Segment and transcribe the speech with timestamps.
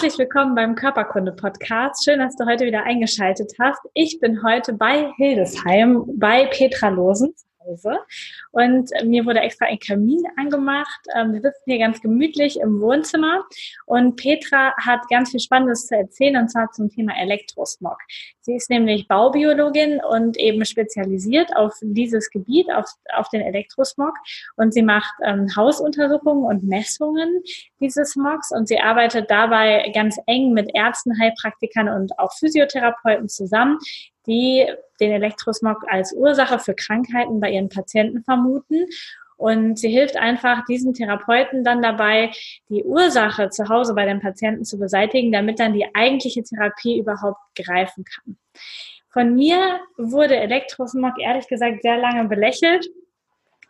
[0.00, 2.04] Herzlich willkommen beim Körperkunde-Podcast.
[2.04, 3.80] Schön, dass du heute wieder eingeschaltet hast.
[3.94, 7.34] Ich bin heute bei Hildesheim bei Petra Losen
[7.68, 7.98] Hause.
[8.50, 11.00] Und mir wurde extra ein Kamin angemacht.
[11.14, 13.44] Ähm, wir sitzen hier ganz gemütlich im Wohnzimmer.
[13.86, 17.98] Und Petra hat ganz viel Spannendes zu erzählen, und zwar zum Thema Elektrosmog.
[18.40, 24.14] Sie ist nämlich Baubiologin und eben spezialisiert auf dieses Gebiet, auf, auf den Elektrosmog.
[24.56, 27.42] Und sie macht ähm, Hausuntersuchungen und Messungen
[27.80, 28.50] dieses Smogs.
[28.52, 33.78] Und sie arbeitet dabei ganz eng mit Ärzten, Heilpraktikern und auch Physiotherapeuten zusammen,
[34.28, 34.66] die
[35.00, 38.86] den Elektrosmog als Ursache für Krankheiten bei ihren Patienten vermuten.
[39.36, 42.32] Und sie hilft einfach diesen Therapeuten dann dabei,
[42.68, 47.38] die Ursache zu Hause bei den Patienten zu beseitigen, damit dann die eigentliche Therapie überhaupt
[47.54, 48.36] greifen kann.
[49.10, 52.88] Von mir wurde Elektrosmog ehrlich gesagt sehr lange belächelt.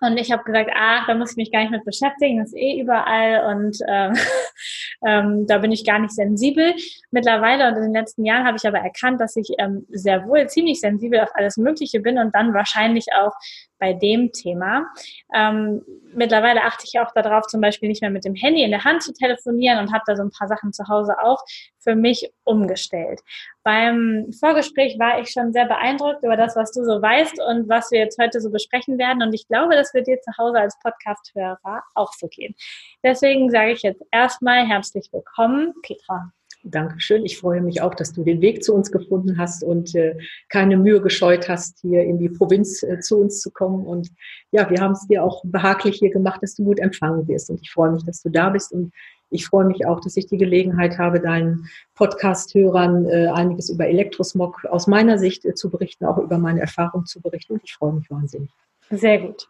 [0.00, 2.56] Und ich habe gesagt, ach, da muss ich mich gar nicht mit beschäftigen, das ist
[2.56, 4.14] eh überall und ähm,
[5.06, 6.74] ähm, da bin ich gar nicht sensibel.
[7.10, 10.48] Mittlerweile und in den letzten Jahren habe ich aber erkannt, dass ich ähm, sehr wohl
[10.48, 13.32] ziemlich sensibel auf alles Mögliche bin und dann wahrscheinlich auch
[13.78, 14.86] bei dem Thema.
[15.34, 15.82] Ähm,
[16.14, 19.02] mittlerweile achte ich auch darauf, zum Beispiel nicht mehr mit dem Handy in der Hand
[19.02, 21.42] zu telefonieren und habe da so ein paar Sachen zu Hause auch
[21.78, 23.20] für mich umgestellt.
[23.62, 27.90] Beim Vorgespräch war ich schon sehr beeindruckt über das, was du so weißt und was
[27.90, 29.22] wir jetzt heute so besprechen werden.
[29.22, 32.54] Und ich glaube, das wird dir zu Hause als Podcast-Hörer auch so gehen.
[33.02, 36.32] Deswegen sage ich jetzt erstmal herzlich willkommen, Petra.
[36.70, 37.24] Dankeschön.
[37.24, 40.16] Ich freue mich auch, dass du den Weg zu uns gefunden hast und äh,
[40.48, 43.87] keine Mühe gescheut hast, hier in die Provinz äh, zu uns zu kommen.
[43.87, 44.10] Und
[44.50, 47.50] ja, wir haben es dir auch behaglich hier gemacht, dass du gut empfangen wirst.
[47.50, 48.72] Und ich freue mich, dass du da bist.
[48.72, 48.92] Und
[49.31, 54.65] ich freue mich auch, dass ich die Gelegenheit habe, deinen Podcast-Hörern äh, einiges über Elektrosmog
[54.66, 57.54] aus meiner Sicht äh, zu berichten, auch über meine Erfahrung zu berichten.
[57.54, 58.50] Und ich freue mich wahnsinnig.
[58.91, 59.48] Sehr gut.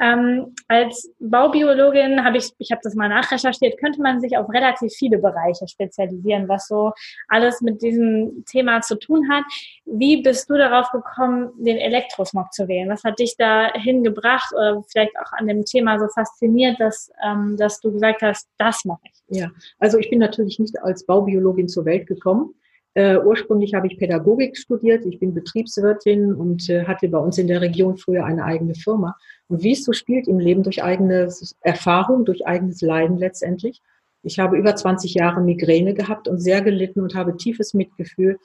[0.00, 4.92] Ähm, als Baubiologin habe ich, ich habe das mal nachrecherchiert, könnte man sich auf relativ
[4.92, 6.92] viele Bereiche spezialisieren, was so
[7.28, 9.44] alles mit diesem Thema zu tun hat.
[9.84, 12.88] Wie bist du darauf gekommen, den Elektrosmog zu wählen?
[12.88, 17.56] Was hat dich da hingebracht oder vielleicht auch an dem Thema so fasziniert, dass, ähm,
[17.56, 19.38] dass du gesagt hast, das mache ich?
[19.38, 22.54] Ja, also ich bin natürlich nicht als Baubiologin zur Welt gekommen.
[22.98, 25.06] Uh, ursprünglich habe ich Pädagogik studiert.
[25.06, 29.16] Ich bin Betriebswirtin und uh, hatte bei uns in der Region früher eine eigene Firma.
[29.46, 31.28] Und wie es so spielt im Leben durch eigene
[31.60, 33.82] Erfahrung, durch eigenes Leiden letztendlich.
[34.24, 38.38] Ich habe über 20 Jahre Migräne gehabt und sehr gelitten und habe tiefes Mitgefühl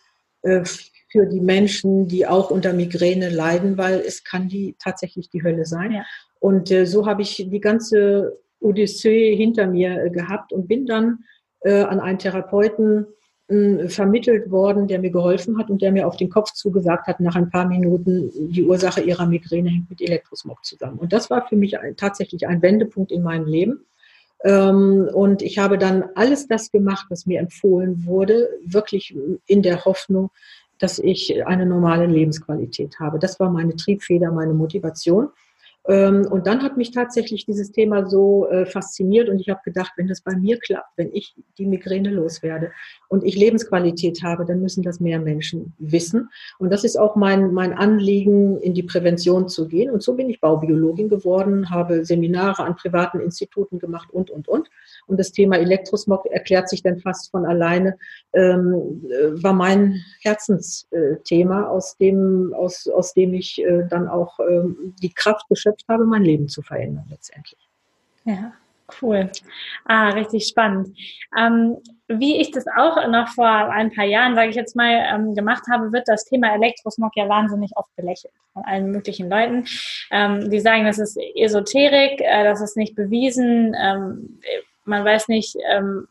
[0.44, 0.64] äh,
[1.10, 5.66] für die Menschen, die auch unter Migräne leiden, weil es kann die tatsächlich die Hölle
[5.66, 5.94] sein.
[5.94, 6.06] Ja.
[6.40, 11.24] Und äh, so habe ich die ganze Odyssee hinter mir äh, gehabt und bin dann
[11.62, 13.08] äh, an einen Therapeuten
[13.48, 17.36] vermittelt worden, der mir geholfen hat und der mir auf den Kopf zugesagt hat, nach
[17.36, 20.98] ein paar Minuten, die Ursache ihrer Migräne hängt mit Elektrosmog zusammen.
[20.98, 23.86] Und das war für mich tatsächlich ein Wendepunkt in meinem Leben.
[24.46, 29.16] Ähm, und ich habe dann alles das gemacht, was mir empfohlen wurde, wirklich
[29.46, 30.32] in der Hoffnung,
[30.80, 33.20] dass ich eine normale Lebensqualität habe.
[33.20, 35.30] Das war meine Triebfeder, meine Motivation.
[35.88, 39.92] Ähm, und dann hat mich tatsächlich dieses Thema so äh, fasziniert und ich habe gedacht,
[39.98, 42.72] wenn das bei mir klappt, wenn ich die Migräne loswerde
[43.10, 46.30] und ich Lebensqualität habe, dann müssen das mehr Menschen wissen.
[46.58, 49.92] Und das ist auch mein, mein Anliegen, in die Prävention zu gehen.
[49.92, 54.70] Und so bin ich Baubiologin geworden, habe Seminare an privaten Instituten gemacht und, und, und.
[55.06, 57.98] Und das Thema Elektrosmog erklärt sich dann fast von alleine,
[58.32, 64.96] ähm, äh, war mein Herzensthema, aus dem, aus, aus dem ich äh, dann auch ähm,
[65.02, 67.60] die Kraft geschöpft habe, mein Leben zu verändern letztendlich.
[68.26, 68.54] Ja.
[69.02, 69.30] Cool.
[69.86, 70.96] Ah, richtig spannend.
[71.38, 71.78] Ähm,
[72.08, 75.64] wie ich das auch noch vor ein paar Jahren, sage ich jetzt mal, ähm, gemacht
[75.72, 79.66] habe, wird das Thema Elektrosmog ja wahnsinnig oft belächelt von allen möglichen Leuten.
[80.12, 83.76] Ähm, die sagen, das ist Esoterik, äh, das ist nicht bewiesen.
[83.80, 84.40] Ähm,
[84.86, 86.08] man weiß nicht, ähm,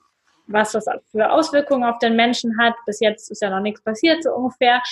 [0.47, 2.75] was das für Auswirkungen auf den Menschen hat.
[2.87, 4.83] Bis jetzt ist ja noch nichts passiert, so ungefähr.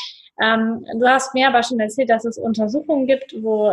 [0.40, 3.70] Ähm, du hast mir aber schon erzählt, dass es Untersuchungen gibt, wo,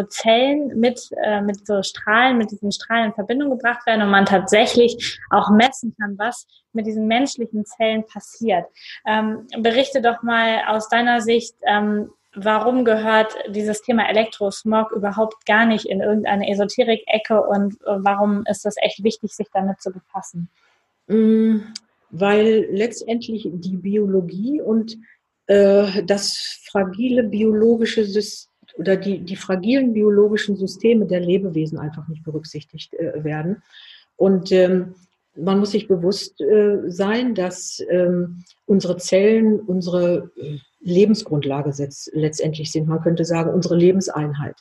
[0.00, 4.10] wo Zellen mit, äh, mit so Strahlen, mit diesen Strahlen in Verbindung gebracht werden und
[4.10, 8.66] man tatsächlich auch messen kann, was mit diesen menschlichen Zellen passiert.
[9.06, 15.66] Ähm, berichte doch mal aus deiner Sicht, ähm, warum gehört dieses Thema Elektrosmog überhaupt gar
[15.66, 20.48] nicht in irgendeine Esoterik-Ecke und äh, warum ist das echt wichtig, sich damit zu befassen?
[21.08, 21.58] Mm,
[22.10, 24.96] weil letztendlich die Biologie und
[25.46, 28.49] äh, das fragile biologische System
[28.80, 33.62] oder die, die fragilen biologischen Systeme der Lebewesen einfach nicht berücksichtigt äh, werden.
[34.16, 34.94] Und ähm,
[35.36, 41.72] man muss sich bewusst äh, sein, dass ähm, unsere Zellen unsere äh, Lebensgrundlage
[42.12, 42.88] letztendlich sind.
[42.88, 44.56] Man könnte sagen, unsere Lebenseinheit.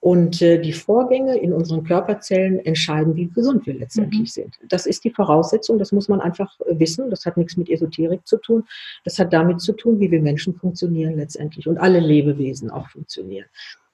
[0.00, 4.26] Und äh, die Vorgänge in unseren Körperzellen entscheiden, wie gesund wir letztendlich mhm.
[4.26, 4.58] sind.
[4.68, 7.10] Das ist die Voraussetzung, das muss man einfach äh, wissen.
[7.10, 8.64] Das hat nichts mit Esoterik zu tun.
[9.04, 13.46] Das hat damit zu tun, wie wir Menschen funktionieren letztendlich und alle Lebewesen auch funktionieren.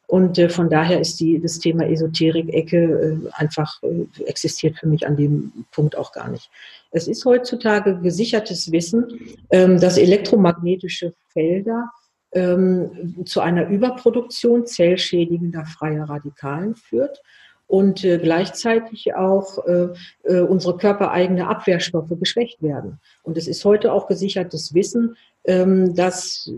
[0.06, 5.06] Und äh, von daher ist die, das Thema Esoterik-Ecke äh, einfach äh, existiert für mich
[5.06, 6.50] an dem Punkt auch gar nicht.
[6.90, 9.06] Es ist heutzutage gesichertes Wissen,
[9.50, 11.90] ähm, dass elektromagnetische Felder
[12.34, 17.22] ähm, zu einer Überproduktion zellschädigender freier Radikalen führt
[17.66, 19.88] und äh, gleichzeitig auch äh,
[20.24, 23.00] äh, unsere körpereigene Abwehrstoffe geschwächt werden.
[23.22, 26.50] Und es ist heute auch gesichertes Wissen, ähm, dass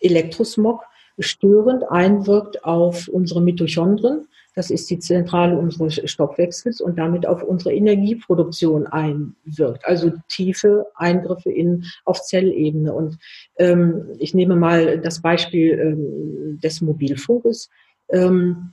[0.00, 0.82] Elektrosmog
[1.18, 4.28] störend einwirkt auf unsere Mitochondrien.
[4.58, 9.84] Das ist die Zentrale unseres Stoffwechsels und damit auf unsere Energieproduktion einwirkt.
[9.84, 12.92] Also tiefe Eingriffe in, auf Zellebene.
[12.92, 13.18] Und
[13.58, 17.70] ähm, ich nehme mal das Beispiel ähm, des Mobilfunkes.
[18.10, 18.72] Ähm,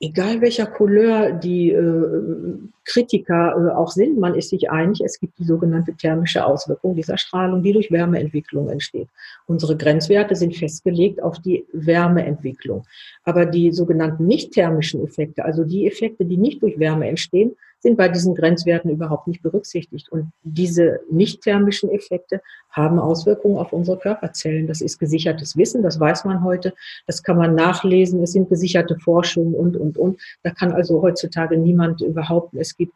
[0.00, 2.58] egal welcher Couleur die äh,
[2.90, 7.18] Kritiker äh, auch sind, man ist sich einig, es gibt die sogenannte thermische Auswirkung dieser
[7.18, 9.08] Strahlung, die durch Wärmeentwicklung entsteht.
[9.46, 12.84] Unsere Grenzwerte sind festgelegt auf die Wärmeentwicklung.
[13.24, 17.96] Aber die sogenannten nicht thermischen Effekte, also die Effekte, die nicht durch Wärme entstehen, sind
[17.96, 20.10] bei diesen Grenzwerten überhaupt nicht berücksichtigt.
[20.10, 24.66] Und diese nicht thermischen Effekte haben Auswirkungen auf unsere Körperzellen.
[24.66, 26.74] Das ist gesichertes Wissen, das weiß man heute,
[27.06, 30.20] das kann man nachlesen, es sind gesicherte Forschungen und, und, und.
[30.42, 32.94] Da kann also heutzutage niemand überhaupt, es gibt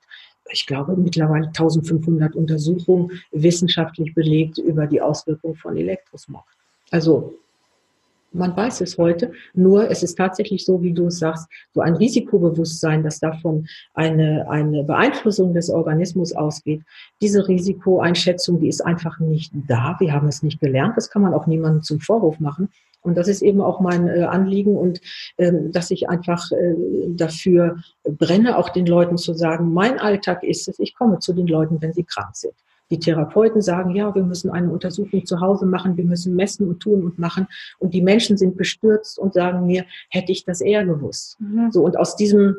[0.51, 6.45] ich glaube, mittlerweile 1500 Untersuchungen wissenschaftlich belegt über die Auswirkungen von Elektrosmog.
[6.91, 7.35] Also
[8.33, 11.95] man weiß es heute, nur es ist tatsächlich so, wie du es sagst, so ein
[11.95, 16.83] Risikobewusstsein, dass davon eine, eine Beeinflussung des Organismus ausgeht.
[17.21, 19.97] Diese Risikoeinschätzung, die ist einfach nicht da.
[20.01, 20.97] Wir haben es nicht gelernt.
[20.97, 22.71] Das kann man auch niemandem zum Vorwurf machen.
[23.05, 25.01] Und das ist eben auch mein äh, Anliegen und
[25.39, 26.75] ähm, dass ich einfach äh,
[27.09, 31.47] dafür brenne, auch den Leuten zu sagen, mein Alltag ist es, ich komme zu den
[31.47, 32.55] Leuten, wenn sie krank sind.
[32.91, 36.81] Die Therapeuten sagen, ja, wir müssen eine Untersuchung zu Hause machen, wir müssen messen und
[36.81, 37.47] tun und machen.
[37.79, 41.39] Und die Menschen sind bestürzt und sagen mir, hätte ich das eher gewusst.
[41.41, 41.73] Mhm.
[41.73, 42.57] So, und aus diesem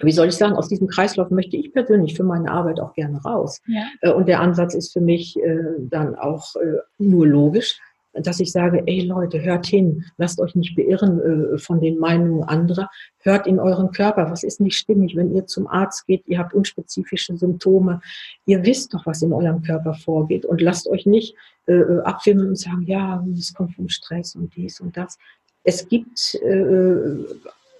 [0.00, 3.20] wie soll ich sagen, aus diesem Kreislauf möchte ich persönlich für meine Arbeit auch gerne
[3.22, 3.60] raus.
[3.66, 3.82] Ja.
[4.00, 7.80] Äh, und der Ansatz ist für mich äh, dann auch äh, nur logisch,
[8.22, 11.20] dass ich sage, ey Leute, hört hin, lasst euch nicht beirren
[11.54, 12.88] äh, von den Meinungen anderer,
[13.20, 16.54] hört in euren Körper, was ist nicht stimmig, wenn ihr zum Arzt geht, ihr habt
[16.54, 18.00] unspezifische Symptome,
[18.46, 21.34] ihr wisst doch, was in eurem Körper vorgeht und lasst euch nicht
[21.66, 25.18] äh, äh abwimmeln und sagen, ja, es kommt vom Stress und dies und das.
[25.64, 27.16] Es gibt äh,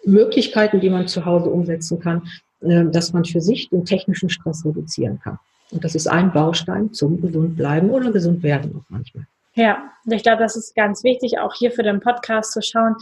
[0.04, 2.28] Möglichkeiten, die man zu Hause umsetzen kann,
[2.60, 5.38] äh, dass man für sich den technischen Stress reduzieren kann.
[5.70, 9.26] Und das ist ein Baustein zum gesund bleiben oder gesund werden auch manchmal.
[9.58, 12.94] Ja, ich glaube, das ist ganz wichtig, auch hier für den Podcast zu schauen,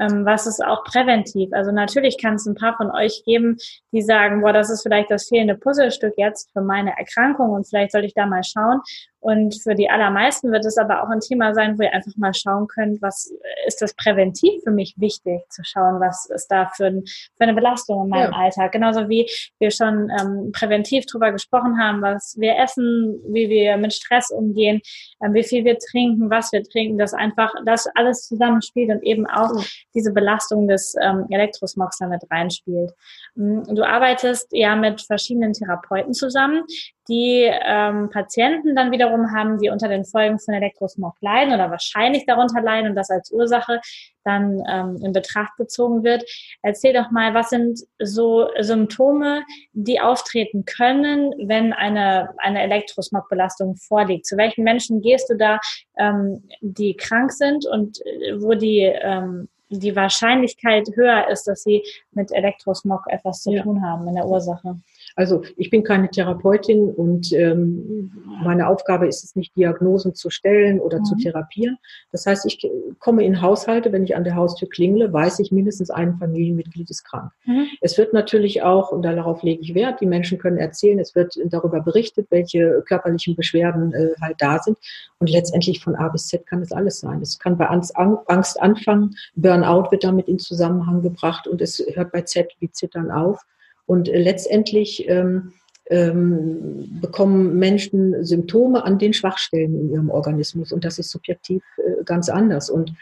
[0.00, 1.50] ähm, was ist auch präventiv.
[1.52, 3.56] Also natürlich kann es ein paar von euch geben,
[3.92, 7.92] die sagen, boah, das ist vielleicht das fehlende Puzzlestück jetzt für meine Erkrankung und vielleicht
[7.92, 8.80] sollte ich da mal schauen.
[9.20, 12.32] Und für die allermeisten wird es aber auch ein Thema sein, wo ihr einfach mal
[12.34, 13.32] schauen könnt, was
[13.66, 17.54] ist das präventiv für mich wichtig, zu schauen, was ist da für, ein, für eine
[17.54, 18.38] Belastung in meinem ja.
[18.38, 18.70] Alltag.
[18.70, 19.28] Genauso wie
[19.58, 24.80] wir schon ähm, präventiv drüber gesprochen haben, was wir essen, wie wir mit Stress umgehen,
[25.22, 29.26] ähm, wie viel wir trinken, was wir trinken, dass einfach das alles zusammenspielt und eben
[29.26, 29.50] auch.
[29.98, 32.92] Diese Belastung des ähm, Elektrosmogs damit reinspielt.
[33.34, 36.62] Mm, du arbeitest ja mit verschiedenen Therapeuten zusammen,
[37.08, 42.26] die ähm, Patienten dann wiederum haben, die unter den Folgen von Elektrosmog leiden oder wahrscheinlich
[42.26, 43.80] darunter leiden und das als Ursache
[44.24, 46.22] dann ähm, in Betracht gezogen wird.
[46.62, 54.26] Erzähl doch mal, was sind so Symptome, die auftreten können, wenn eine, eine Elektrosmogbelastung vorliegt?
[54.26, 55.58] Zu welchen Menschen gehst du da,
[55.98, 61.82] ähm, die krank sind und äh, wo die ähm, die Wahrscheinlichkeit höher ist, dass sie
[62.12, 63.62] mit Elektrosmog etwas zu ja.
[63.62, 64.80] tun haben in der Ursache.
[65.18, 70.78] Also ich bin keine Therapeutin und ähm, meine Aufgabe ist es nicht, Diagnosen zu stellen
[70.78, 71.04] oder mhm.
[71.06, 71.76] zu therapieren.
[72.12, 72.70] Das heißt, ich
[73.00, 77.02] komme in Haushalte, wenn ich an der Haustür klingle, weiß ich, mindestens ein Familienmitglied ist
[77.02, 77.32] krank.
[77.46, 77.66] Mhm.
[77.80, 81.36] Es wird natürlich auch, und darauf lege ich Wert, die Menschen können erzählen, es wird
[81.46, 84.78] darüber berichtet, welche körperlichen Beschwerden äh, halt da sind.
[85.18, 87.20] Und letztendlich von A bis Z kann es alles sein.
[87.22, 92.12] Es kann bei Angst, Angst anfangen, Burnout wird damit in Zusammenhang gebracht und es hört
[92.12, 93.44] bei Z wie Zittern auf.
[93.88, 95.54] Und letztendlich ähm,
[95.88, 102.04] ähm, bekommen Menschen Symptome an den Schwachstellen in ihrem Organismus und das ist subjektiv äh,
[102.04, 102.68] ganz anders.
[102.68, 102.92] Und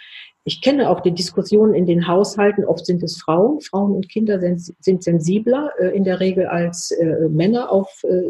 [0.44, 2.64] ich kenne auch die Diskussionen in den Haushalten.
[2.64, 3.60] Oft sind es Frauen.
[3.62, 8.22] Frauen und Kinder sind, sind sensibler äh, in der Regel als äh, Männer auf äh,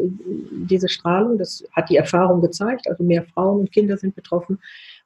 [0.67, 1.37] diese Strahlung.
[1.37, 2.89] Das hat die Erfahrung gezeigt.
[2.89, 4.57] Also mehr Frauen und Kinder sind betroffen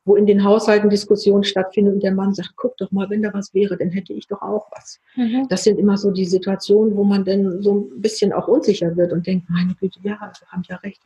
[0.03, 3.34] wo in den Haushalten Diskussionen stattfinden und der Mann sagt, guck doch mal, wenn da
[3.34, 5.00] was wäre, dann hätte ich doch auch was.
[5.15, 5.48] Mhm.
[5.50, 9.13] Das sind immer so die Situationen, wo man dann so ein bisschen auch unsicher wird
[9.13, 11.01] und denkt, meine Güte, ja, wir haben ja recht.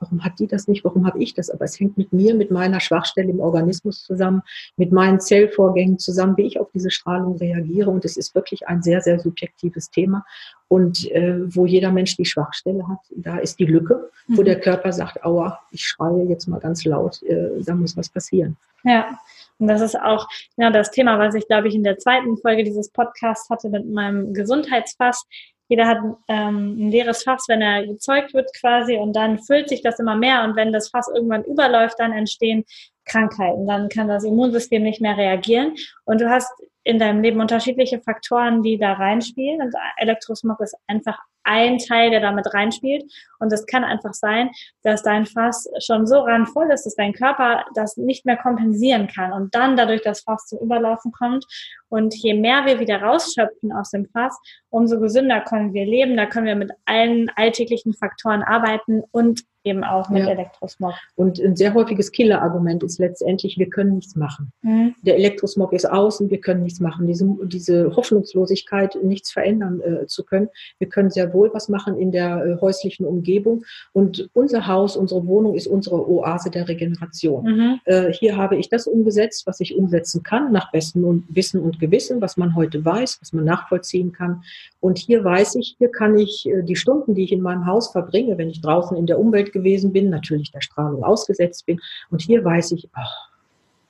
[0.00, 0.84] Warum hat die das nicht?
[0.84, 1.48] Warum habe ich das?
[1.48, 4.42] Aber es hängt mit mir, mit meiner Schwachstelle im Organismus zusammen,
[4.76, 7.90] mit meinen Zellvorgängen zusammen, wie ich auf diese Strahlung reagiere.
[7.90, 10.24] Und es ist wirklich ein sehr, sehr subjektives Thema.
[10.70, 14.44] Und äh, wo jeder Mensch die Schwachstelle hat, da ist die Lücke, wo mhm.
[14.44, 18.56] der Körper sagt, aua, ich schreie jetzt mal ganz laut, äh, da muss was passieren.
[18.84, 19.18] Ja,
[19.58, 22.62] und das ist auch ja, das Thema, was ich, glaube ich, in der zweiten Folge
[22.62, 25.26] dieses Podcasts hatte mit meinem Gesundheitsfass.
[25.66, 25.98] Jeder hat
[26.28, 30.14] ähm, ein leeres Fass, wenn er gezeugt wird quasi und dann füllt sich das immer
[30.14, 32.64] mehr und wenn das Fass irgendwann überläuft, dann entstehen
[33.06, 33.66] Krankheiten.
[33.66, 35.74] Dann kann das Immunsystem nicht mehr reagieren.
[36.04, 39.60] Und du hast in deinem Leben unterschiedliche Faktoren, die da reinspielen.
[39.60, 43.04] Und Elektrosmog ist einfach ein Teil, der damit reinspielt.
[43.40, 44.50] Und es kann einfach sein,
[44.82, 49.32] dass dein Fass schon so randvoll ist, dass dein Körper das nicht mehr kompensieren kann
[49.32, 51.44] und dann dadurch das Fass zum Überlaufen kommt.
[51.88, 56.16] Und je mehr wir wieder rausschöpfen aus dem Fass, umso gesünder können wir leben.
[56.16, 60.30] Da können wir mit allen alltäglichen Faktoren arbeiten und eben auch mit ja.
[60.30, 60.94] Elektrosmog.
[61.16, 64.52] Und ein sehr häufiges Killerargument ist letztendlich, wir können nichts machen.
[64.62, 64.94] Mhm.
[65.02, 67.06] Der Elektrosmog ist außen, wir können nichts machen.
[67.06, 70.48] Diese, diese Hoffnungslosigkeit, nichts verändern äh, zu können.
[70.78, 73.29] Wir können sehr wohl was machen in der äh, häuslichen Umgebung.
[73.92, 77.44] Und unser Haus, unsere Wohnung ist unsere Oase der Regeneration.
[77.44, 77.80] Mhm.
[77.84, 82.20] Äh, hier habe ich das umgesetzt, was ich umsetzen kann, nach bestem Wissen und Gewissen,
[82.20, 84.42] was man heute weiß, was man nachvollziehen kann.
[84.80, 87.92] Und hier weiß ich, hier kann ich äh, die Stunden, die ich in meinem Haus
[87.92, 91.80] verbringe, wenn ich draußen in der Umwelt gewesen bin, natürlich der Strahlung ausgesetzt bin.
[92.10, 93.30] Und hier weiß ich, ach,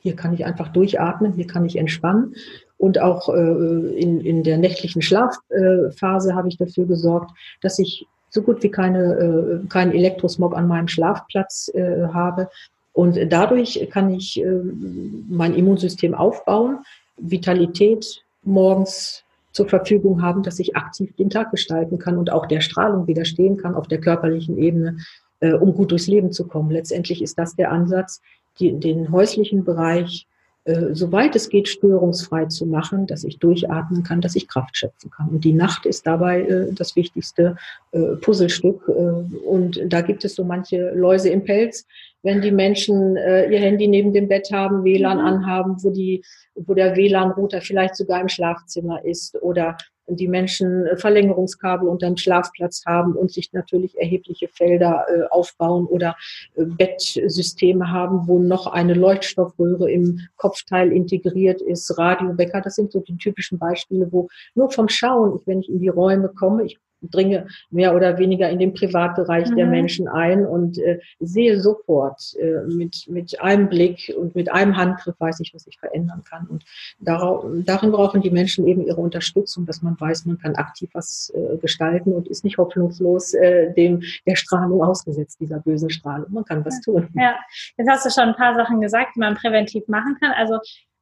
[0.00, 2.35] hier kann ich einfach durchatmen, hier kann ich entspannen.
[2.78, 8.06] Und auch äh, in, in der nächtlichen Schlafphase äh, habe ich dafür gesorgt, dass ich
[8.30, 12.49] so gut wie keine, äh, keinen Elektrosmog an meinem Schlafplatz äh, habe.
[12.92, 14.60] Und dadurch kann ich äh,
[15.28, 16.78] mein Immunsystem aufbauen,
[17.16, 22.60] Vitalität morgens zur Verfügung haben, dass ich aktiv den Tag gestalten kann und auch der
[22.60, 24.99] Strahlung widerstehen kann auf der körperlichen Ebene,
[25.40, 26.70] äh, um gut durchs Leben zu kommen.
[26.70, 28.20] Letztendlich ist das der Ansatz,
[28.58, 30.26] die, den häuslichen Bereich
[30.70, 35.10] äh, soweit es geht, störungsfrei zu machen, dass ich durchatmen kann, dass ich Kraft schöpfen
[35.10, 35.28] kann.
[35.28, 37.56] Und die Nacht ist dabei äh, das wichtigste
[37.92, 38.88] äh, Puzzlestück.
[38.88, 38.92] Äh,
[39.46, 41.86] und da gibt es so manche Läuse im Pelz,
[42.22, 45.24] wenn die Menschen äh, ihr Handy neben dem Bett haben, WLAN mhm.
[45.24, 46.22] anhaben, wo die,
[46.54, 49.76] wo der WLAN-Router vielleicht sogar im Schlafzimmer ist oder
[50.16, 56.16] die Menschen äh, Verlängerungskabel unterm Schlafplatz haben und sich natürlich erhebliche Felder äh, aufbauen oder
[56.54, 62.60] äh, Bettsysteme haben, wo noch eine Leuchtstoffröhre im Kopfteil integriert ist, Radiowecker.
[62.60, 66.28] Das sind so die typischen Beispiele, wo nur vom Schauen, wenn ich in die Räume
[66.28, 69.57] komme, ich dringe mehr oder weniger in den Privatbereich mhm.
[69.57, 74.76] der Menschen ein und äh, sehe sofort äh, mit, mit einem Blick und mit einem
[74.76, 76.47] Handgriff weiß ich, was ich verändern kann.
[76.47, 76.64] Und
[77.00, 81.33] darauf, darin brauchen die Menschen eben ihre Unterstützung, dass man weiß, man kann aktiv was
[81.35, 86.33] äh, gestalten und ist nicht hoffnungslos äh, dem der Strahlung ausgesetzt, dieser bösen Strahlung.
[86.33, 87.09] Man kann was tun.
[87.14, 87.38] Ja,
[87.76, 90.33] jetzt hast du schon ein paar Sachen gesagt, die man präventiv machen kann.
[90.33, 90.59] Also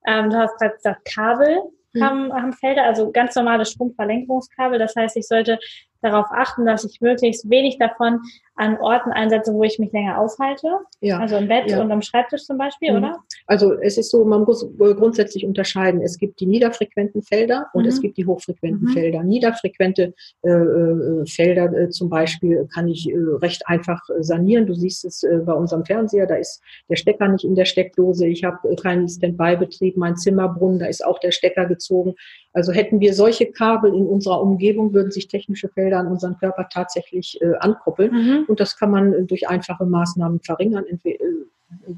[0.07, 1.59] ähm, du hast gerade gesagt, Kabel
[1.93, 2.03] mhm.
[2.03, 4.79] haben, haben Felder, also ganz normale Stromverlängerungskabel.
[4.79, 5.59] Das heißt, ich sollte
[6.01, 8.21] darauf achten, dass ich möglichst wenig davon
[8.59, 10.69] an Orten einsetze, wo ich mich länger aufhalte.
[11.01, 11.19] Ja.
[11.19, 11.81] Also im Bett ja.
[11.81, 12.99] und am Schreibtisch zum Beispiel, mhm.
[12.99, 13.19] oder?
[13.47, 16.03] Also es ist so, man muss grundsätzlich unterscheiden.
[16.03, 17.89] Es gibt die niederfrequenten Felder und mhm.
[17.89, 18.93] es gibt die hochfrequenten mhm.
[18.93, 19.23] Felder.
[19.23, 24.67] Niederfrequente äh, äh, Felder äh, zum Beispiel kann ich äh, recht einfach äh, sanieren.
[24.67, 28.27] Du siehst es äh, bei unserem Fernseher, da ist der Stecker nicht in der Steckdose.
[28.27, 32.15] Ich habe keinen Standby-Betrieb, mein Zimmerbrunnen, da ist auch der Stecker gezogen.
[32.53, 36.69] Also hätten wir solche Kabel in unserer Umgebung, würden sich technische Felder an unseren Körper
[36.73, 38.47] tatsächlich ankoppeln.
[38.49, 41.19] Und das kann man durch einfache Maßnahmen verringern, äh,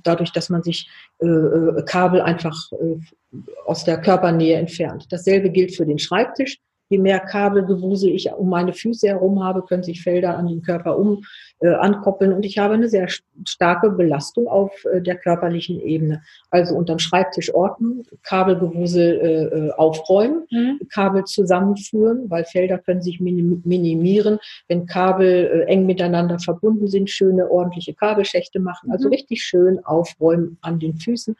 [0.03, 0.89] dadurch, dass man sich
[1.21, 5.07] äh, äh, Kabel einfach äh, aus der Körpernähe entfernt.
[5.11, 6.59] Dasselbe gilt für den Schreibtisch.
[6.91, 10.99] Je mehr Kabelgewusel ich um meine Füße herum habe, können sich Felder an den Körper
[10.99, 11.23] um
[11.61, 13.07] äh, ankoppeln und ich habe eine sehr
[13.45, 16.23] starke Belastung auf äh, der körperlichen Ebene.
[16.51, 20.81] Also unterm Schreibtisch ordnen, Kabelgewusel äh, äh, aufräumen, mhm.
[20.93, 27.09] Kabel zusammenführen, weil Felder können sich minim minimieren, wenn Kabel äh, eng miteinander verbunden sind,
[27.09, 29.15] schöne ordentliche Kabelschächte machen, also mhm.
[29.15, 31.37] richtig schön aufräumen an den Füßen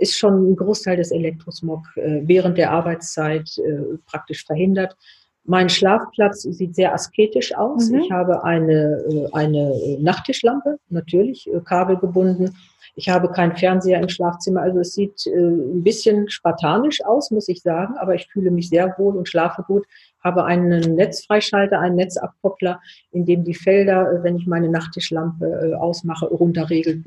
[0.00, 4.96] ist schon ein Großteil des Elektrosmog äh, während der Arbeitszeit äh, praktisch verhindert.
[5.44, 7.90] Mein Schlafplatz sieht sehr asketisch aus.
[7.90, 8.00] Mhm.
[8.00, 12.56] Ich habe eine, äh, eine Nachttischlampe, natürlich, kabelgebunden.
[12.96, 14.62] Ich habe keinen Fernseher im Schlafzimmer.
[14.62, 18.94] Also es sieht ein bisschen spartanisch aus, muss ich sagen, aber ich fühle mich sehr
[18.98, 19.86] wohl und schlafe gut.
[20.22, 22.80] Habe einen Netzfreischalter, einen Netzabkoppler,
[23.12, 27.04] in dem die Felder, äh, wenn ich meine Nachttischlampe äh, ausmache, runterregelt,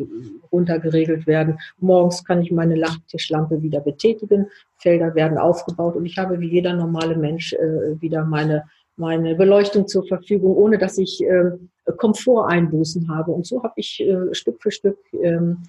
[0.51, 1.59] runtergeregelt werden.
[1.79, 4.47] Morgens kann ich meine Nachttischlampe wieder betätigen.
[4.77, 8.63] Felder werden aufgebaut und ich habe wie jeder normale Mensch äh, wieder meine
[8.95, 11.49] meine Beleuchtung zur Verfügung, ohne dass ich äh,
[11.97, 13.31] Komforteinbußen habe.
[13.31, 15.63] Und so habe ich Stück für Stück ähm,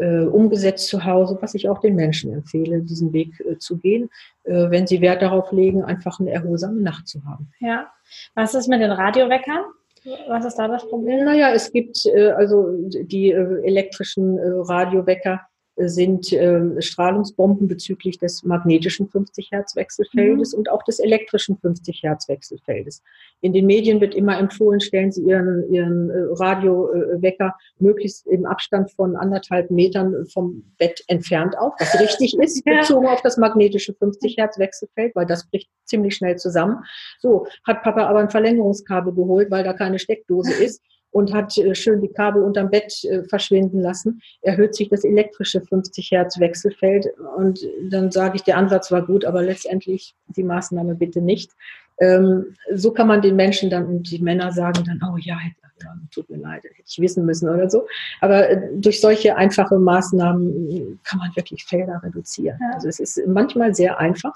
[0.00, 4.10] äh, umgesetzt zu Hause, was ich auch den Menschen empfehle, diesen Weg äh, zu gehen,
[4.44, 7.50] äh, wenn sie Wert darauf legen, einfach eine erholsame Nacht zu haben.
[7.60, 7.90] Ja.
[8.34, 9.64] Was ist mit den Radioweckern?
[10.28, 11.24] Was ist da das Problem?
[11.24, 12.68] Naja, es gibt äh, also
[13.02, 15.42] die äh, elektrischen äh, Radiowecker,
[15.88, 20.58] sind äh, Strahlungsbomben bezüglich des magnetischen 50 Hertz Wechselfeldes mhm.
[20.58, 23.02] und auch des elektrischen 50 Hertz Wechselfeldes.
[23.40, 28.90] In den Medien wird immer empfohlen, stellen Sie Ihren, Ihren äh, Radiowecker möglichst im Abstand
[28.90, 32.80] von anderthalb Metern vom Bett entfernt auf, was richtig ist, ja.
[32.80, 36.84] bezogen auf das magnetische 50 Hertz Wechselfeld, weil das bricht ziemlich schnell zusammen.
[37.18, 41.74] So, hat Papa aber ein Verlängerungskabel geholt, weil da keine Steckdose ist und hat äh,
[41.74, 47.08] schön die Kabel unterm Bett äh, verschwinden lassen, erhöht sich das elektrische 50 Hertz Wechselfeld
[47.36, 51.50] und dann sage ich, der Ansatz war gut, aber letztendlich die Maßnahme bitte nicht.
[52.00, 55.36] Ähm, so kann man den Menschen dann und die Männer sagen dann, oh ja,
[56.10, 57.86] tut mir leid, hätte ich wissen müssen oder so.
[58.20, 62.58] Aber äh, durch solche einfache Maßnahmen kann man wirklich Felder reduzieren.
[62.74, 64.34] Also es ist manchmal sehr einfach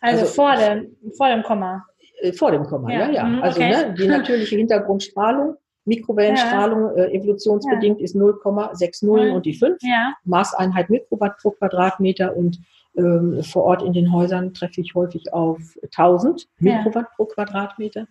[0.00, 1.84] Also, also vor, dem, vor dem Komma.
[2.20, 3.10] Äh, vor dem Komma, ja, ja.
[3.12, 3.24] ja.
[3.24, 3.70] Mhm, also okay.
[3.70, 7.04] ne, die natürliche Hintergrundstrahlung Mikrowellenstrahlung ja.
[7.04, 8.04] äh, evolutionsbedingt ja.
[8.04, 9.34] ist 0,60 mhm.
[9.34, 9.78] und die 5.
[9.82, 10.14] Ja.
[10.24, 12.58] Maßeinheit Mikrowatt pro Quadratmeter und
[12.96, 18.06] ähm, vor Ort in den Häusern treffe ich häufig auf 1000 Mikrowatt pro Quadratmeter.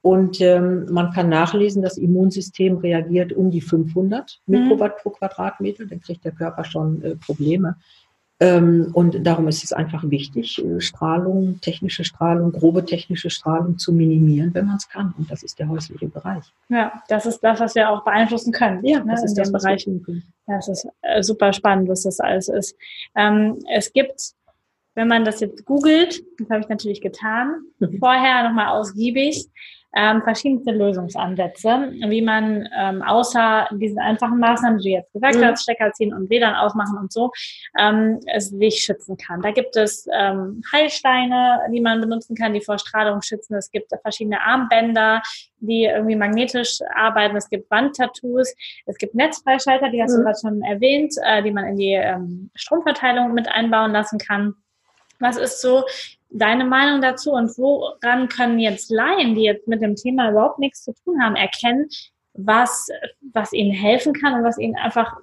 [0.00, 4.58] Und ähm, man kann nachlesen, das Immunsystem reagiert um die 500 mhm.
[4.58, 5.86] Mikrowatt pro Quadratmeter.
[5.86, 7.76] Dann kriegt der Körper schon äh, Probleme.
[8.40, 13.92] Ähm, und darum ist es einfach wichtig, äh, Strahlung, technische Strahlung, grobe technische Strahlung zu
[13.92, 15.12] minimieren, wenn man es kann.
[15.18, 16.44] Und das ist der häusliche Bereich.
[16.68, 18.84] Ja, das ist das, was wir auch beeinflussen können.
[18.84, 19.86] Ja, ne, das ist das Bereich.
[19.86, 22.76] Ja, das ist äh, super spannend, was das alles ist.
[23.16, 24.34] Ähm, es gibt,
[24.94, 27.96] wenn man das jetzt googelt, das habe ich natürlich getan, mhm.
[27.98, 29.48] vorher nochmal ausgiebig,
[29.98, 35.44] ähm, verschiedenste Lösungsansätze, wie man ähm, außer diesen einfachen Maßnahmen, die du jetzt gesagt mhm.
[35.44, 37.32] hast, Stecker ziehen und WLAN ausmachen und so,
[37.76, 39.42] ähm, es sich schützen kann.
[39.42, 43.56] Da gibt es ähm, Heilsteine, die man benutzen kann, die vor Strahlung schützen.
[43.56, 45.20] Es gibt verschiedene Armbänder,
[45.58, 47.36] die irgendwie magnetisch arbeiten.
[47.36, 48.54] Es gibt Wandtattoos.
[48.86, 50.18] Es gibt Netzfreischalter, die hast mhm.
[50.18, 54.54] du gerade schon erwähnt, äh, die man in die ähm, Stromverteilung mit einbauen lassen kann.
[55.18, 55.82] Was ist so
[56.30, 60.84] deine Meinung dazu und woran können jetzt Laien, die jetzt mit dem Thema überhaupt nichts
[60.84, 61.88] zu tun haben, erkennen,
[62.34, 62.88] was,
[63.32, 65.16] was ihnen helfen kann und was ihnen einfach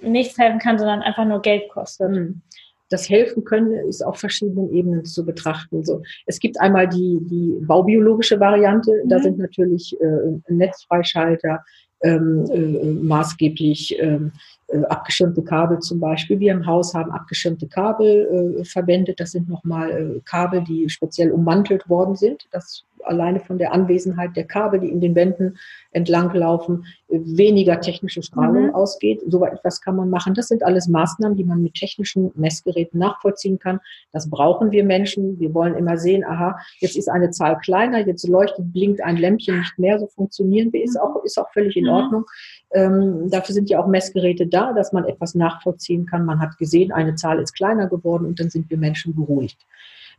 [0.00, 2.10] nichts helfen kann, sondern einfach nur Geld kostet?
[2.10, 2.42] Hm.
[2.88, 5.84] das helfen können, ist auf verschiedenen Ebenen zu betrachten.
[5.84, 9.08] So, es gibt einmal die, die baubiologische Variante, mhm.
[9.08, 11.64] da sind natürlich äh, Netzfreischalter
[12.02, 14.32] ähm, äh, maßgeblich ähm,
[14.68, 16.40] äh, abgeschirmte Kabel zum Beispiel.
[16.40, 19.20] Wir im Haus haben abgeschirmte Kabel äh, verwendet.
[19.20, 22.46] Das sind nochmal äh, Kabel, die speziell ummantelt worden sind.
[22.50, 25.58] Das alleine von der Anwesenheit der Kabel, die in den Wänden
[25.92, 28.74] entlanglaufen, weniger technische Strahlung mhm.
[28.74, 29.22] ausgeht.
[29.26, 30.34] So etwas kann man machen.
[30.34, 33.80] Das sind alles Maßnahmen, die man mit technischen Messgeräten nachvollziehen kann.
[34.12, 35.38] Das brauchen wir Menschen.
[35.38, 39.58] Wir wollen immer sehen, aha, jetzt ist eine Zahl kleiner, jetzt leuchtet, blinkt ein Lämpchen
[39.58, 39.98] nicht mehr.
[39.98, 40.82] So funktionieren wir.
[40.82, 41.90] Ist auch, ist auch völlig in mhm.
[41.90, 42.24] Ordnung.
[42.72, 46.24] Ähm, dafür sind ja auch Messgeräte da, dass man etwas nachvollziehen kann.
[46.24, 49.58] Man hat gesehen, eine Zahl ist kleiner geworden und dann sind wir Menschen beruhigt.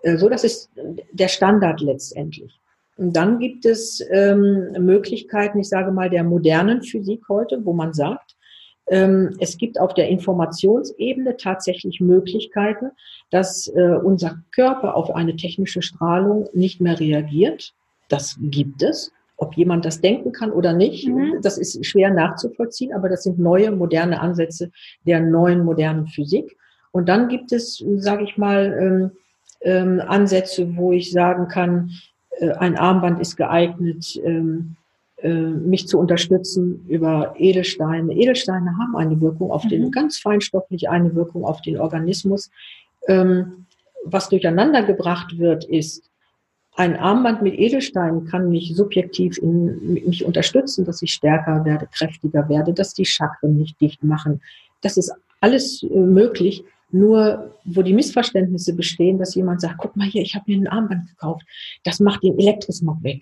[0.04, 0.70] Äh, so, das ist
[1.12, 2.60] der Standard letztendlich.
[2.98, 7.94] Und dann gibt es ähm, Möglichkeiten, ich sage mal, der modernen Physik heute, wo man
[7.94, 8.36] sagt,
[8.88, 12.92] ähm, es gibt auf der Informationsebene tatsächlich Möglichkeiten,
[13.32, 17.74] dass äh, unser Körper auf eine technische Strahlung nicht mehr reagiert.
[18.10, 19.12] Das gibt es.
[19.38, 21.40] Ob jemand das denken kann oder nicht, mhm.
[21.42, 24.72] das ist schwer nachzuvollziehen, aber das sind neue, moderne Ansätze
[25.06, 26.56] der neuen, modernen Physik.
[26.92, 29.12] Und dann gibt es, sage ich mal, ähm,
[29.62, 31.92] ähm, Ansätze, wo ich sagen kann,
[32.42, 34.76] ein Armband ist geeignet, ähm,
[35.24, 38.14] äh, mich zu unterstützen über Edelsteine.
[38.14, 39.92] Edelsteine haben eine Wirkung auf den, mhm.
[39.92, 42.52] ganz feinstofflich eine Wirkung auf den Organismus.
[43.08, 43.66] Ähm,
[44.04, 46.10] was durcheinander gebracht wird, ist,
[46.76, 52.50] ein Armband mit Edelsteinen kann mich subjektiv in, mich unterstützen, dass ich stärker werde, kräftiger
[52.50, 54.42] werde, dass die Chakren nicht dicht machen.
[54.82, 56.66] Das ist alles äh, möglich.
[56.94, 60.68] Nur, wo die Missverständnisse bestehen, dass jemand sagt, guck mal hier, ich habe mir ein
[60.68, 61.44] Armband gekauft,
[61.84, 63.22] das macht den Elektrismog weg.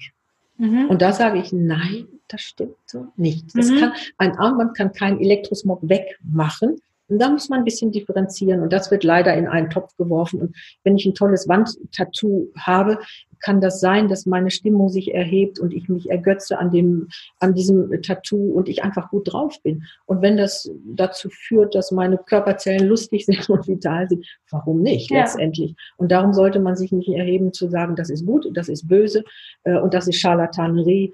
[0.58, 0.88] Mhm.
[0.90, 3.56] Und da sage ich, nein, das stimmt so nicht.
[3.56, 3.80] Mhm.
[3.80, 6.82] kann, ein Armband kann keinen Elektrosmog wegmachen.
[7.12, 8.62] Und da muss man ein bisschen differenzieren.
[8.62, 10.40] Und das wird leider in einen Topf geworfen.
[10.42, 13.00] Und wenn ich ein tolles Wandtattoo habe,
[13.42, 17.54] kann das sein, dass meine Stimmung sich erhebt und ich mich ergötze an dem, an
[17.54, 19.84] diesem Tattoo und ich einfach gut drauf bin.
[20.06, 25.12] Und wenn das dazu führt, dass meine Körperzellen lustig sind und vital sind, warum nicht
[25.12, 25.22] ja.
[25.22, 25.76] letztendlich?
[25.98, 29.24] Und darum sollte man sich nicht erheben zu sagen, das ist gut, das ist böse
[29.64, 31.14] äh, und das ist Charlatanerie.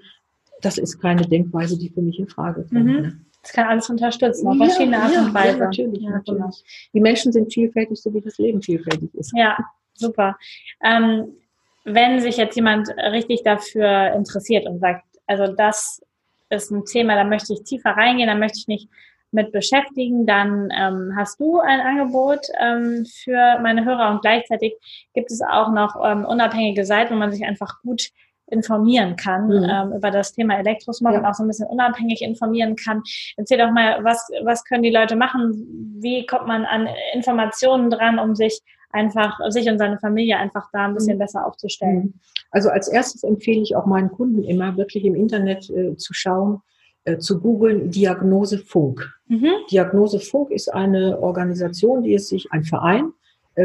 [0.60, 2.84] Das ist keine Denkweise, die für mich in Frage kommt.
[2.84, 2.92] Mhm.
[2.92, 3.20] Ne?
[3.48, 5.58] Das kann alles unterstützen, auf ja, verschiedene Art ja, und Weise.
[5.58, 6.42] Ja, natürlich, ja, natürlich.
[6.42, 6.54] Genau.
[6.92, 9.32] Die Menschen sind vielfältig, so wie das Leben vielfältig ist.
[9.34, 9.56] Ja,
[9.94, 10.36] super.
[10.84, 11.32] Ähm,
[11.84, 16.02] wenn sich jetzt jemand richtig dafür interessiert und sagt, also das
[16.50, 18.88] ist ein Thema, da möchte ich tiefer reingehen, da möchte ich mich
[19.30, 24.74] mit beschäftigen, dann ähm, hast du ein Angebot ähm, für meine Hörer und gleichzeitig
[25.14, 28.10] gibt es auch noch ähm, unabhängige Seiten, wo man sich einfach gut
[28.50, 29.66] informieren kann mhm.
[29.70, 31.18] ähm, über das Thema Elektrosmog ja.
[31.18, 33.02] und auch so ein bisschen unabhängig informieren kann.
[33.36, 35.96] Erzähl doch mal, was, was können die Leute machen?
[36.00, 40.86] Wie kommt man an Informationen dran, um sich einfach sich und seine Familie einfach da
[40.86, 41.20] ein bisschen mhm.
[41.20, 41.96] besser aufzustellen.
[41.96, 42.14] Mhm.
[42.50, 46.62] Also als erstes empfehle ich auch meinen Kunden immer wirklich im Internet äh, zu schauen,
[47.04, 49.06] äh, zu googeln Diagnose Funk.
[49.26, 49.50] Mhm.
[49.70, 53.12] Diagnose Funk ist eine Organisation, die es sich, ein Verein,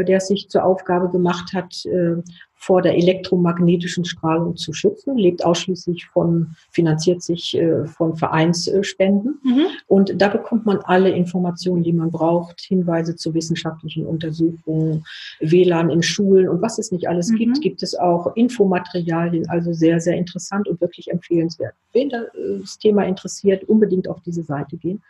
[0.02, 2.22] der es sich zur Aufgabe gemacht hat, äh,
[2.64, 9.38] vor der elektromagnetischen Strahlung zu schützen, lebt ausschließlich von, finanziert sich äh, von Vereinsspenden.
[9.44, 9.66] Mhm.
[9.86, 15.04] Und da bekommt man alle Informationen, die man braucht, Hinweise zu wissenschaftlichen Untersuchungen,
[15.40, 17.36] WLAN in Schulen und was es nicht alles mhm.
[17.36, 21.74] gibt, gibt es auch Infomaterialien, also sehr, sehr interessant und wirklich empfehlenswert.
[21.92, 25.02] Wen das Thema interessiert, unbedingt auf diese Seite gehen.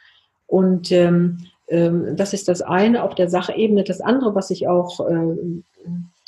[0.49, 3.85] Und ähm, das ist das eine auf der Sachebene.
[3.85, 5.63] Das andere, was ich auch äh,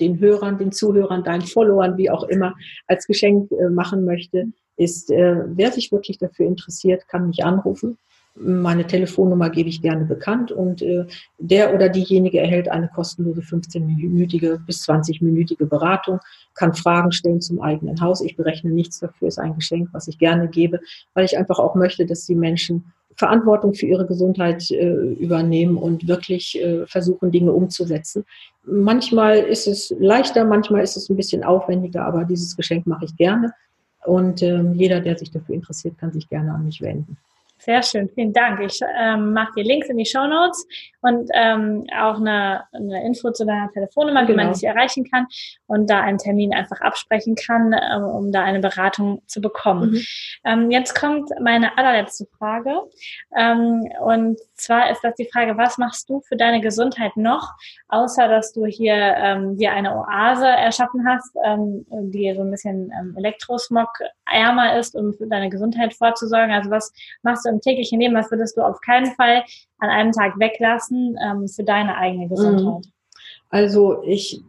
[0.01, 2.55] den Hörern, den Zuhörern, deinen Followern, wie auch immer,
[2.87, 4.47] als Geschenk äh, machen möchte,
[4.77, 7.99] ist, äh, wer sich wirklich dafür interessiert, kann mich anrufen.
[8.39, 11.07] Meine Telefonnummer gebe ich gerne bekannt und äh,
[11.39, 16.21] der oder diejenige erhält eine kostenlose 15-minütige bis 20-minütige Beratung,
[16.55, 18.21] kann Fragen stellen zum eigenen Haus.
[18.21, 20.81] Ich berechne nichts dafür, ist ein Geschenk, was ich gerne gebe,
[21.15, 26.07] weil ich einfach auch möchte, dass die Menschen Verantwortung für ihre Gesundheit äh, übernehmen und
[26.07, 28.25] wirklich äh, versuchen, Dinge umzusetzen.
[28.65, 33.17] Manchmal ist es leichter, manchmal ist es ein bisschen aufwendiger, aber dieses Geschenk mache ich
[33.17, 33.53] gerne.
[34.05, 37.17] Und ähm, jeder, der sich dafür interessiert, kann sich gerne an mich wenden.
[37.59, 38.61] Sehr schön, vielen Dank.
[38.61, 40.67] Ich ähm, mache die Links in die Show Notes
[41.01, 44.29] und ähm, auch eine, eine Info zu deiner Telefonnummer, genau.
[44.29, 44.55] wie man genau.
[44.55, 45.27] dich erreichen kann
[45.67, 49.93] und da einen Termin einfach absprechen kann, ähm, um da eine Beratung zu bekommen.
[49.93, 50.03] Mhm.
[50.45, 52.83] Ähm, jetzt kommt meine allerletzte Frage
[53.37, 57.53] ähm, und zwar ist das die Frage, was machst du für deine Gesundheit noch,
[57.89, 62.93] außer dass du hier ähm, dir eine Oase erschaffen hast, ähm, die so ein bisschen
[62.99, 63.89] ähm, Elektrosmog
[64.31, 66.53] ärmer ist, um für deine Gesundheit vorzusorgen.
[66.53, 66.93] Also was
[67.23, 69.45] machst du im täglichen Leben, was würdest du auf keinen Fall
[69.79, 72.85] an einem Tag weglassen ähm, für deine eigene Gesundheit?
[72.85, 72.93] Mhm.
[73.51, 74.41] Also ich,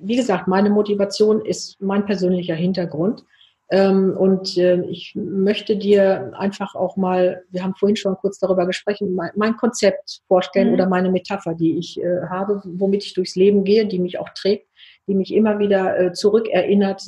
[0.00, 3.24] wie gesagt, meine Motivation ist mein persönlicher Hintergrund.
[3.72, 8.66] Ähm, und äh, ich möchte dir einfach auch mal, wir haben vorhin schon kurz darüber
[8.66, 10.74] gesprochen, mein, Konzept vorstellen mhm.
[10.74, 14.28] oder meine Metapher, die ich äh, habe, womit ich durchs Leben gehe, die mich auch
[14.34, 14.68] trägt,
[15.06, 17.04] die mich immer wieder äh, zurückerinnert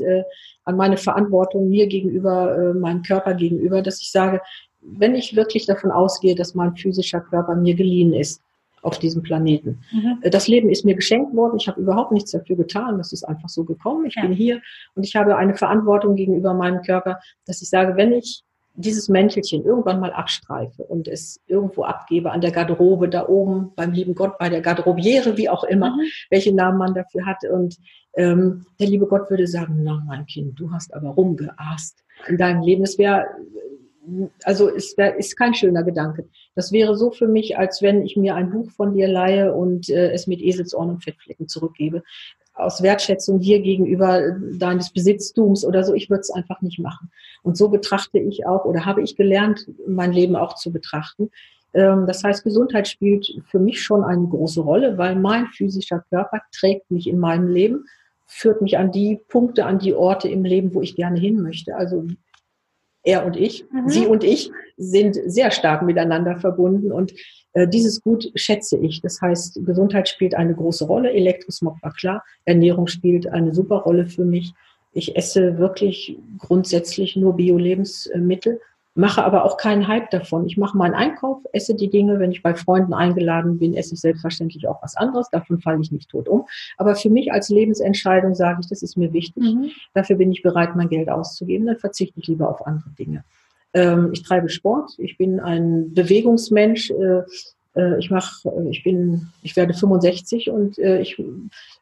[0.64, 4.40] an meine Verantwortung mir gegenüber, meinem Körper gegenüber, dass ich sage,
[4.84, 8.40] wenn ich wirklich davon ausgehe, dass mein physischer Körper mir geliehen ist,
[8.84, 9.80] auf diesem Planeten.
[9.92, 10.18] Mhm.
[10.30, 11.56] Das Leben ist mir geschenkt worden.
[11.58, 12.98] Ich habe überhaupt nichts dafür getan.
[12.98, 14.06] Das ist einfach so gekommen.
[14.06, 14.22] Ich ja.
[14.22, 14.60] bin hier
[14.94, 18.42] und ich habe eine Verantwortung gegenüber meinem Körper, dass ich sage, wenn ich
[18.76, 23.92] dieses Mäntelchen irgendwann mal abstreife und es irgendwo abgebe an der Garderobe da oben beim
[23.92, 26.02] lieben Gott, bei der Garderobiere, wie auch immer, mhm.
[26.30, 27.38] welchen Namen man dafür hat.
[27.50, 27.76] Und
[28.16, 32.62] ähm, der liebe Gott würde sagen, na mein Kind, du hast aber rumgeast in deinem
[32.62, 32.82] Leben.
[32.82, 33.26] Es wäre
[34.44, 36.28] also ist, ist kein schöner Gedanke.
[36.54, 39.88] Das wäre so für mich, als wenn ich mir ein Buch von dir leihe und
[39.88, 42.02] äh, es mit Eselsohren und Fettflecken zurückgebe.
[42.54, 45.94] Aus Wertschätzung dir gegenüber deines Besitztums oder so.
[45.94, 47.10] Ich würde es einfach nicht machen.
[47.42, 51.30] Und so betrachte ich auch oder habe ich gelernt, mein Leben auch zu betrachten.
[51.72, 56.42] Ähm, das heißt, Gesundheit spielt für mich schon eine große Rolle, weil mein physischer Körper
[56.52, 57.84] trägt mich in meinem Leben
[58.26, 61.76] führt mich an die Punkte, an die Orte im Leben, wo ich gerne hin möchte.
[61.76, 62.06] Also
[63.04, 63.88] er und ich, mhm.
[63.88, 67.14] sie und ich sind sehr stark miteinander verbunden und
[67.52, 69.00] äh, dieses Gut schätze ich.
[69.00, 74.06] Das heißt, Gesundheit spielt eine große Rolle, Elektrosmog war klar, Ernährung spielt eine super Rolle
[74.06, 74.52] für mich.
[74.92, 78.60] Ich esse wirklich grundsätzlich nur Bio-Lebensmittel
[78.94, 80.46] mache aber auch keinen Hype davon.
[80.46, 82.20] Ich mache meinen Einkauf, esse die Dinge.
[82.20, 85.28] Wenn ich bei Freunden eingeladen bin, esse ich selbstverständlich auch was anderes.
[85.30, 86.46] Davon falle ich nicht tot um.
[86.78, 89.42] Aber für mich als Lebensentscheidung sage ich, das ist mir wichtig.
[89.42, 89.70] Mhm.
[89.94, 91.66] Dafür bin ich bereit, mein Geld auszugeben.
[91.66, 93.24] Dann verzichte ich lieber auf andere Dinge.
[93.72, 94.92] Ähm, ich treibe Sport.
[94.98, 96.90] Ich bin ein Bewegungsmensch.
[96.90, 97.22] Äh,
[97.74, 101.20] äh, ich mache, ich bin, ich werde 65 und äh, ich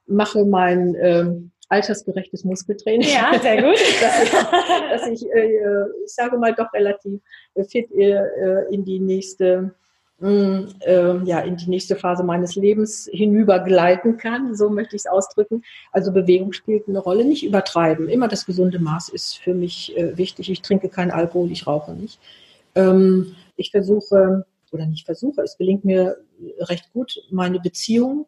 [0.07, 3.09] mache mein ähm, altersgerechtes Muskeltraining.
[3.09, 3.79] Ja, sehr gut.
[4.01, 7.21] dass ich, dass ich, äh, ich sage mal, doch relativ
[7.69, 9.75] fit äh, in die nächste
[10.21, 15.07] mm, äh, ja, in die nächste Phase meines Lebens hinübergleiten kann, so möchte ich es
[15.07, 15.63] ausdrücken.
[15.93, 18.09] Also Bewegung spielt eine Rolle, nicht übertreiben.
[18.09, 20.51] Immer das gesunde Maß ist für mich äh, wichtig.
[20.51, 22.21] Ich trinke keinen Alkohol, ich rauche nicht.
[22.75, 26.19] Ähm, ich versuche, oder nicht versuche, es gelingt mir
[26.61, 28.27] recht gut, meine Beziehung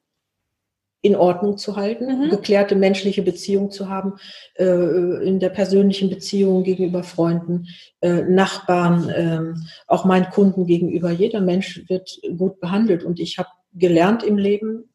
[1.04, 2.30] in Ordnung zu halten, mhm.
[2.30, 4.14] geklärte menschliche Beziehung zu haben,
[4.54, 7.66] äh, in der persönlichen Beziehung gegenüber Freunden,
[8.00, 9.40] äh, Nachbarn, äh,
[9.86, 11.10] auch meinen Kunden gegenüber.
[11.10, 14.93] Jeder Mensch wird gut behandelt und ich habe gelernt im Leben,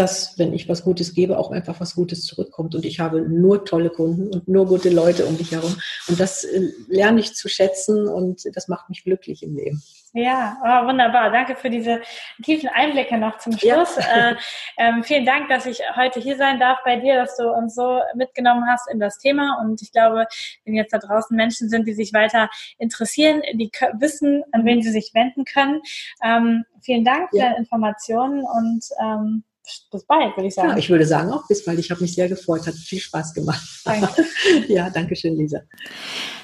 [0.00, 2.74] dass, wenn ich was Gutes gebe, auch einfach was Gutes zurückkommt.
[2.74, 5.76] Und ich habe nur tolle Kunden und nur gute Leute um mich herum.
[6.08, 9.82] Und das äh, lerne ich zu schätzen und das macht mich glücklich im Leben.
[10.14, 11.30] Ja, oh, wunderbar.
[11.30, 12.00] Danke für diese
[12.42, 13.96] tiefen Einblicke noch zum Schluss.
[13.96, 14.30] Ja.
[14.30, 14.36] Äh,
[14.78, 18.00] ähm, vielen Dank, dass ich heute hier sein darf bei dir, dass du uns so
[18.14, 19.60] mitgenommen hast in das Thema.
[19.60, 20.26] Und ich glaube,
[20.64, 24.90] wenn jetzt da draußen Menschen sind, die sich weiter interessieren, die wissen, an wen sie
[24.90, 25.82] sich wenden können.
[26.24, 27.44] Ähm, vielen Dank für ja.
[27.44, 29.44] deine Informationen und ähm,
[29.90, 30.70] bis bald, würde ich sagen.
[30.70, 31.78] Ja, ich würde sagen auch bis bald.
[31.78, 33.62] Ich habe mich sehr gefreut, hat viel Spaß gemacht.
[33.84, 34.08] Danke.
[34.68, 35.60] ja, danke schön, Lisa.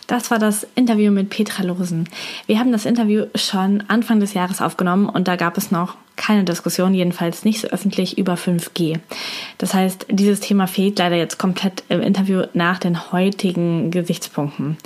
[0.07, 2.09] Das war das Interview mit Petra Losen.
[2.47, 6.45] Wir haben das Interview schon Anfang des Jahres aufgenommen und da gab es noch keine
[6.45, 8.99] Diskussion, jedenfalls nicht so öffentlich über 5G.
[9.59, 14.79] Das heißt, dieses Thema fehlt leider jetzt komplett im Interview nach den heutigen Gesichtspunkten.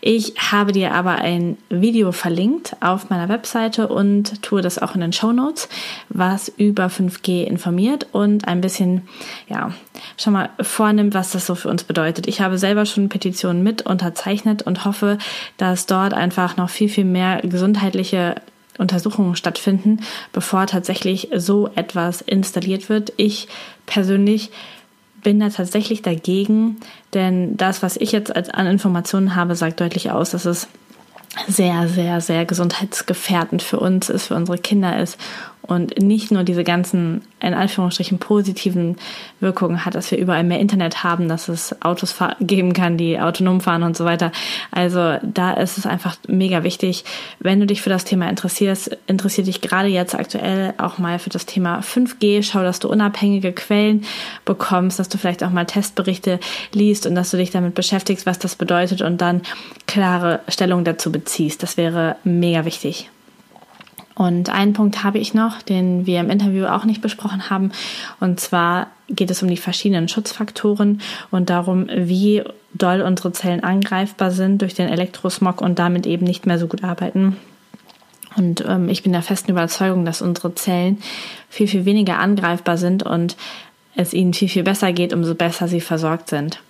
[0.00, 5.00] Ich habe dir aber ein Video verlinkt auf meiner Webseite und tue das auch in
[5.00, 5.68] den Show Notes,
[6.08, 9.02] was über 5G informiert und ein bisschen,
[9.48, 9.72] ja,
[10.16, 12.28] schon mal vornimmt, was das so für uns bedeutet.
[12.28, 15.18] Ich habe selber schon Petitionen mit unterzeichnet und hoffe,
[15.56, 18.36] dass dort einfach noch viel, viel mehr gesundheitliche
[18.78, 20.00] Untersuchungen stattfinden,
[20.32, 23.12] bevor tatsächlich so etwas installiert wird.
[23.16, 23.48] Ich
[23.86, 24.50] persönlich
[25.22, 26.76] bin da tatsächlich dagegen,
[27.12, 30.68] denn das, was ich jetzt als an Informationen habe, sagt deutlich aus, dass es
[31.46, 35.18] sehr, sehr, sehr gesundheitsgefährdend für uns ist, für unsere Kinder ist
[35.62, 38.96] und nicht nur diese ganzen, in Anführungsstrichen, positiven
[39.38, 43.60] Wirkungen hat, dass wir überall mehr Internet haben, dass es Autos geben kann, die autonom
[43.60, 44.32] fahren und so weiter.
[44.70, 47.04] Also da ist es einfach mega wichtig,
[47.38, 51.30] wenn du dich für das Thema interessierst, interessiert dich gerade jetzt aktuell auch mal für
[51.30, 54.04] das Thema 5G, schau, dass du unabhängige Quellen
[54.46, 56.40] bekommst, dass du vielleicht auch mal Testberichte
[56.72, 59.42] liest und dass du dich damit beschäftigst, was das bedeutet und dann
[59.86, 61.62] klare Stellung dazu beziehst.
[61.62, 63.10] Das wäre mega wichtig.
[64.18, 67.70] Und einen Punkt habe ich noch, den wir im Interview auch nicht besprochen haben.
[68.18, 71.00] Und zwar geht es um die verschiedenen Schutzfaktoren
[71.30, 72.42] und darum, wie
[72.74, 76.82] doll unsere Zellen angreifbar sind durch den Elektrosmog und damit eben nicht mehr so gut
[76.82, 77.36] arbeiten.
[78.36, 80.98] Und ähm, ich bin der festen Überzeugung, dass unsere Zellen
[81.48, 83.36] viel, viel weniger angreifbar sind und
[83.94, 86.60] es ihnen viel, viel besser geht, umso besser sie versorgt sind.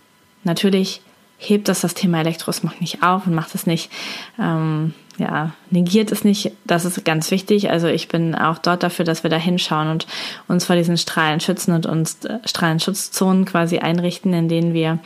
[0.44, 1.00] Natürlich
[1.38, 3.90] hebt das das Thema Elektrosmog nicht auf und macht es nicht,
[4.38, 6.52] ähm, ja, negiert es nicht.
[6.66, 7.70] Das ist ganz wichtig.
[7.70, 10.06] Also ich bin auch dort dafür, dass wir da hinschauen und
[10.48, 14.98] uns vor diesen Strahlen schützen und uns äh, Strahlenschutzzonen quasi einrichten, in denen wir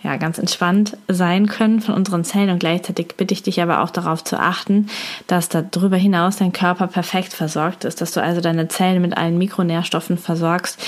[0.00, 3.90] ja, ganz entspannt sein können von unseren Zellen und gleichzeitig bitte ich dich aber auch
[3.90, 4.88] darauf zu achten,
[5.26, 9.38] dass darüber hinaus dein Körper perfekt versorgt ist, dass du also deine Zellen mit allen
[9.38, 10.80] Mikronährstoffen versorgst,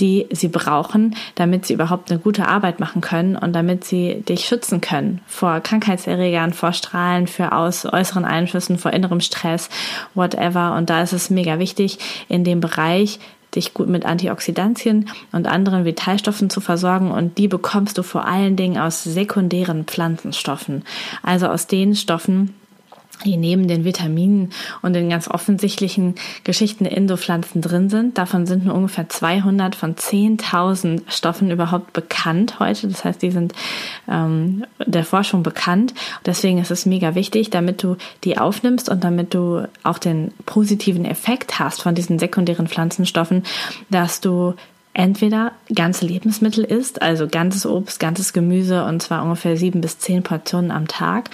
[0.00, 4.44] die sie brauchen, damit sie überhaupt eine gute Arbeit machen können und damit sie dich
[4.44, 9.70] schützen können vor Krankheitserregern, vor Strahlen, für aus, äußeren Einflüssen, vor innerem Stress,
[10.14, 10.74] whatever.
[10.76, 13.18] Und da ist es mega wichtig, in dem Bereich
[13.54, 18.56] dich gut mit Antioxidantien und anderen Vitalstoffen zu versorgen und die bekommst du vor allen
[18.56, 20.84] Dingen aus sekundären Pflanzenstoffen,
[21.22, 22.54] also aus den Stoffen,
[23.24, 24.50] die neben den Vitaminen
[24.82, 28.18] und den ganz offensichtlichen Geschichten in so Pflanzen drin sind.
[28.18, 32.88] Davon sind nur ungefähr 200 von 10.000 Stoffen überhaupt bekannt heute.
[32.88, 33.52] Das heißt, die sind
[34.08, 35.94] ähm, der Forschung bekannt.
[36.26, 41.04] Deswegen ist es mega wichtig, damit du die aufnimmst und damit du auch den positiven
[41.04, 43.44] Effekt hast von diesen sekundären Pflanzenstoffen,
[43.90, 44.54] dass du
[44.98, 50.24] entweder ganze Lebensmittel isst, also ganzes Obst, ganzes Gemüse und zwar ungefähr sieben bis zehn
[50.24, 51.30] Portionen am Tag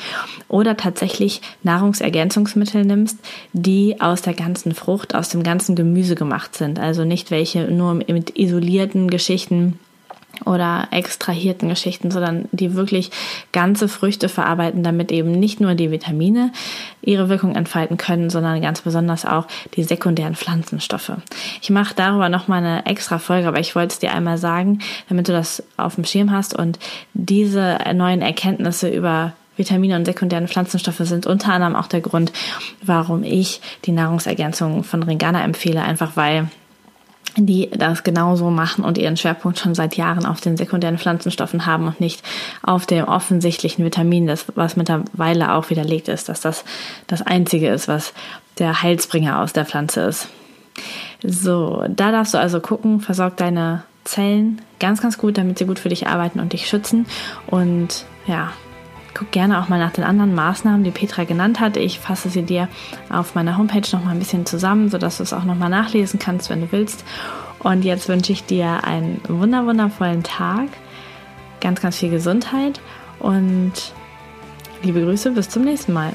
[0.49, 3.19] oder tatsächlich Nahrungsergänzungsmittel nimmst,
[3.55, 6.79] die aus der ganzen Frucht, aus dem ganzen Gemüse gemacht sind.
[6.79, 9.79] Also nicht welche nur mit isolierten Geschichten
[10.45, 13.11] oder extrahierten Geschichten, sondern die wirklich
[13.53, 16.53] ganze Früchte verarbeiten, damit eben nicht nur die Vitamine
[17.03, 21.13] ihre Wirkung entfalten können, sondern ganz besonders auch die sekundären Pflanzenstoffe.
[21.63, 25.29] Ich mache darüber nochmal eine extra Folge, aber ich wollte es dir einmal sagen, damit
[25.29, 26.79] du das auf dem Schirm hast und
[27.13, 32.33] diese neuen Erkenntnisse über Vitamine und sekundären Pflanzenstoffe sind unter anderem auch der Grund,
[32.83, 36.49] warum ich die Nahrungsergänzung von Ringana empfehle, einfach weil
[37.37, 41.87] die das genauso machen und ihren Schwerpunkt schon seit Jahren auf den sekundären Pflanzenstoffen haben
[41.87, 42.23] und nicht
[42.63, 46.65] auf dem offensichtlichen Vitamin, das was mittlerweile auch widerlegt ist, dass das
[47.07, 48.13] das einzige ist, was
[48.59, 50.29] der Heilsbringer aus der Pflanze ist.
[51.23, 55.79] So, da darfst du also gucken, versorg deine Zellen ganz, ganz gut, damit sie gut
[55.79, 57.07] für dich arbeiten und dich schützen.
[57.47, 58.53] Und ja,
[59.15, 61.77] Guck gerne auch mal nach den anderen Maßnahmen, die Petra genannt hat.
[61.77, 62.69] Ich fasse sie dir
[63.09, 66.19] auf meiner Homepage noch mal ein bisschen zusammen, sodass du es auch noch mal nachlesen
[66.19, 67.05] kannst, wenn du willst.
[67.61, 70.69] Und jetzt wünsche ich dir einen wunder wundervollen Tag,
[71.61, 72.81] ganz, ganz viel Gesundheit
[73.21, 73.73] und
[74.83, 76.13] liebe Grüße, bis zum nächsten Mal.